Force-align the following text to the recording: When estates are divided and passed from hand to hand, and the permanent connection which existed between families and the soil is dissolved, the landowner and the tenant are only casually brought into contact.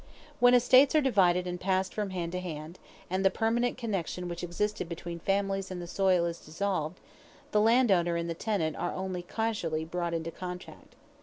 When 0.39 0.55
estates 0.55 0.95
are 0.95 1.01
divided 1.01 1.45
and 1.45 1.61
passed 1.61 1.93
from 1.93 2.09
hand 2.09 2.31
to 2.31 2.39
hand, 2.39 2.79
and 3.07 3.23
the 3.23 3.29
permanent 3.29 3.77
connection 3.77 4.27
which 4.27 4.43
existed 4.43 4.89
between 4.89 5.19
families 5.19 5.69
and 5.69 5.79
the 5.79 5.85
soil 5.85 6.25
is 6.25 6.39
dissolved, 6.39 6.99
the 7.51 7.61
landowner 7.61 8.15
and 8.15 8.27
the 8.27 8.33
tenant 8.33 8.75
are 8.77 8.95
only 8.95 9.21
casually 9.21 9.85
brought 9.85 10.15
into 10.15 10.31
contact. 10.31 10.95